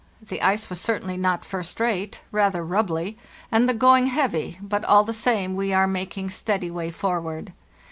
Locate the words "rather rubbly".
2.31-3.19